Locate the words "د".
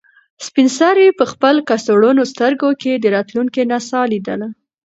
2.97-3.05